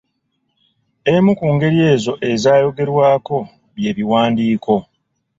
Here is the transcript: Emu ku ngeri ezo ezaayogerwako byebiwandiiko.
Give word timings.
Emu 1.13 1.31
ku 1.39 1.45
ngeri 1.53 1.79
ezo 1.93 2.13
ezaayogerwako 2.31 3.37
byebiwandiiko. 3.75 4.73